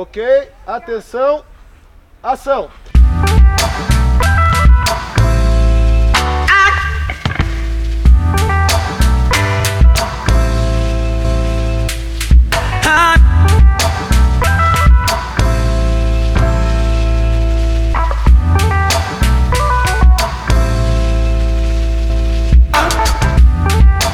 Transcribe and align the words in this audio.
Ok, 0.00 0.22
atenção, 0.64 1.44
ação! 2.22 2.70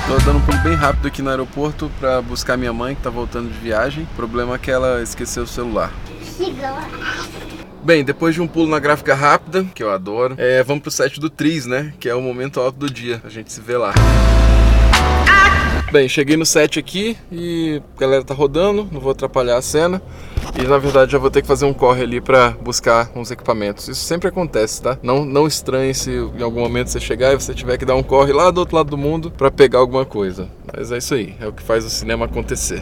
Tô 0.07 0.19
dando 0.19 0.37
um 0.37 0.41
pulo 0.43 0.59
bem 0.59 0.75
rápido 0.75 1.09
aqui 1.09 1.23
no 1.23 1.31
aeroporto 1.31 1.91
pra 1.99 2.21
buscar 2.21 2.59
minha 2.59 2.75
mãe 2.75 2.95
que 2.95 3.01
tá 3.01 3.09
voltando 3.09 3.51
de 3.51 3.59
viagem. 3.59 4.05
O 4.13 4.17
problema 4.17 4.55
é 4.55 4.59
que 4.59 4.71
ela 4.71 5.03
esqueceu 5.03 5.45
o 5.45 5.47
celular. 5.47 5.91
Bem, 7.83 8.05
depois 8.05 8.35
de 8.35 8.43
um 8.43 8.47
pulo 8.47 8.69
na 8.69 8.79
gráfica 8.79 9.15
rápida, 9.15 9.65
que 9.75 9.83
eu 9.83 9.91
adoro, 9.91 10.35
é, 10.37 10.63
vamos 10.63 10.83
pro 10.83 10.91
set 10.91 11.19
do 11.19 11.31
Tris, 11.31 11.65
né? 11.65 11.95
Que 11.99 12.11
é 12.11 12.15
o 12.15 12.21
momento 12.21 12.61
alto 12.61 12.79
do 12.79 12.91
dia. 12.91 13.23
A 13.25 13.31
gente 13.31 13.51
se 13.51 13.63
vê 13.63 13.79
lá. 13.79 13.95
Bem, 15.91 16.07
cheguei 16.07 16.37
no 16.37 16.45
set 16.45 16.79
aqui 16.79 17.17
e 17.33 17.81
a 17.97 18.01
galera 18.01 18.23
tá 18.23 18.35
rodando, 18.35 18.87
não 18.93 19.01
vou 19.01 19.13
atrapalhar 19.13 19.57
a 19.57 19.63
cena. 19.63 20.03
E 20.59 20.67
na 20.67 20.79
verdade 20.79 21.13
já 21.13 21.19
vou 21.19 21.31
ter 21.31 21.43
que 21.43 21.49
fazer 21.49 21.65
um 21.65 21.73
corre 21.75 22.03
ali 22.03 22.21
pra 22.21 22.51
buscar 22.51 23.11
uns 23.15 23.31
equipamentos. 23.31 23.89
Isso 23.89 24.05
sempre 24.05 24.29
acontece, 24.29 24.83
tá? 24.83 24.99
Não, 25.03 25.25
não 25.25 25.47
estranhe 25.47 25.95
se 25.95 26.11
em 26.11 26.43
algum 26.43 26.61
momento 26.61 26.89
você 26.89 27.01
chegar 27.01 27.33
e 27.33 27.37
você 27.37 27.55
tiver 27.55 27.77
que 27.77 27.85
dar 27.85 27.97
um 27.97 28.03
corre 28.03 28.33
lá 28.33 28.51
do 28.51 28.59
outro 28.59 28.77
lado 28.77 28.91
do 28.91 28.99
mundo 28.99 29.31
pra 29.31 29.51
pegar 29.51 29.79
alguma 29.79 30.05
coisa. 30.05 30.49
Mas 30.73 30.93
é 30.93 30.99
isso 30.99 31.15
aí, 31.15 31.35
é 31.41 31.47
o 31.47 31.53
que 31.53 31.63
faz 31.63 31.85
o 31.85 31.91
cinema 31.91 32.27
acontecer. 32.27 32.81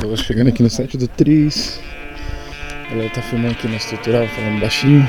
Tô 0.00 0.16
chegando 0.16 0.48
aqui 0.48 0.62
no 0.62 0.70
set 0.70 0.96
do 0.96 1.08
Tris. 1.08 1.80
A 2.86 2.90
galera 2.90 3.10
tá 3.10 3.22
filmando 3.22 3.52
aqui 3.52 3.68
na 3.68 3.76
estrutural, 3.76 4.26
falando 4.28 4.60
baixinho. 4.60 5.06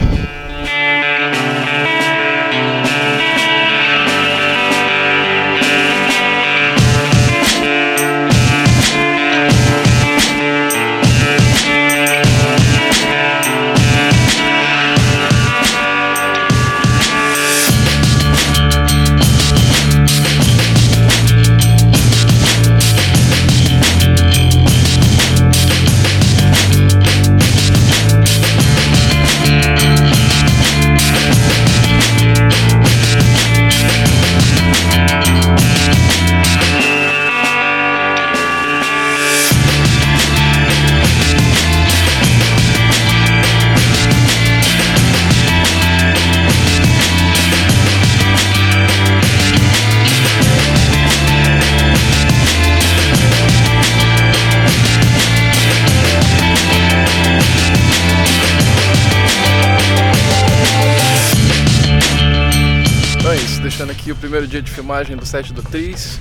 Deixando 63.80 63.92
aqui 63.92 64.12
o 64.12 64.16
primeiro 64.18 64.46
dia 64.46 64.62
de 64.62 64.70
filmagem 64.70 65.16
do 65.16 65.26
set 65.26 65.54
do 65.54 65.64
Tris. 65.64 66.20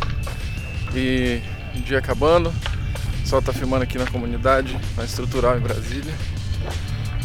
E 0.95 1.43
o 1.75 1.81
dia 1.81 1.99
acabando. 1.99 2.55
Sol 3.25 3.43
tá 3.43 3.53
filmando 3.53 3.83
aqui 3.83 3.99
na 3.99 4.07
comunidade, 4.07 4.79
na 4.97 5.05
estrutural 5.05 5.59
em 5.59 5.61
Brasília. 5.61 6.15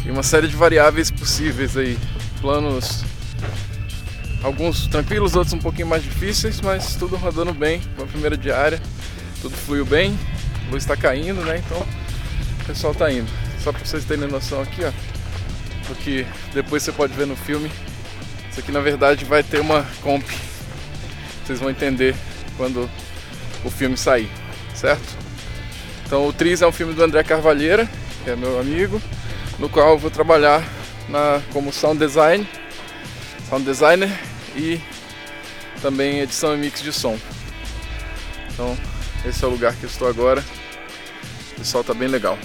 E 0.04 0.10
uma 0.10 0.24
série 0.24 0.48
de 0.48 0.56
variáveis 0.56 1.08
possíveis 1.08 1.76
aí. 1.76 1.96
Planos 2.40 3.04
alguns 4.42 4.88
tranquilos, 4.88 5.36
outros 5.36 5.52
um 5.52 5.60
pouquinho 5.60 5.86
mais 5.86 6.02
difíceis, 6.02 6.60
mas 6.60 6.96
tudo 6.96 7.14
rodando 7.14 7.54
bem. 7.54 7.80
Uma 7.96 8.08
primeira 8.08 8.36
diária, 8.36 8.82
tudo 9.40 9.54
fluiu 9.54 9.86
bem. 9.86 10.18
A 10.66 10.70
luz 10.72 10.82
está 10.82 10.96
caindo, 10.96 11.42
né? 11.42 11.62
Então 11.64 11.80
o 12.60 12.64
pessoal 12.64 12.92
tá 12.92 13.08
indo. 13.08 13.30
Só 13.62 13.70
para 13.70 13.84
vocês 13.84 14.04
terem 14.04 14.26
noção 14.26 14.60
aqui, 14.60 14.84
ó. 14.84 14.90
Porque 15.86 16.26
depois 16.52 16.82
você 16.82 16.90
pode 16.90 17.12
ver 17.12 17.24
no 17.24 17.36
filme 17.36 17.70
isso 18.54 18.60
aqui 18.60 18.70
na 18.70 18.78
verdade 18.78 19.24
vai 19.24 19.42
ter 19.42 19.58
uma 19.58 19.84
comp. 20.00 20.22
Vocês 21.44 21.58
vão 21.58 21.70
entender 21.70 22.14
quando 22.56 22.88
o 23.64 23.70
filme 23.70 23.96
sair, 23.96 24.30
certo? 24.72 25.02
Então 26.06 26.28
o 26.28 26.32
Tris 26.32 26.62
é 26.62 26.66
um 26.66 26.70
filme 26.70 26.94
do 26.94 27.02
André 27.02 27.24
Carvalheira, 27.24 27.90
que 28.22 28.30
é 28.30 28.36
meu 28.36 28.60
amigo, 28.60 29.02
no 29.58 29.68
qual 29.68 29.90
eu 29.90 29.98
vou 29.98 30.08
trabalhar 30.08 30.62
na, 31.08 31.42
como 31.52 31.72
sound 31.72 31.98
design, 31.98 32.48
sound 33.48 33.64
designer 33.64 34.08
e 34.54 34.80
também 35.82 36.20
edição 36.20 36.54
e 36.54 36.56
mix 36.56 36.80
de 36.80 36.92
som. 36.92 37.18
Então 38.52 38.78
esse 39.26 39.42
é 39.42 39.48
o 39.48 39.50
lugar 39.50 39.74
que 39.74 39.82
eu 39.82 39.90
estou 39.90 40.06
agora. 40.06 40.44
O 41.58 41.64
sol 41.64 41.82
tá 41.82 41.92
bem 41.92 42.06
legal. 42.06 42.38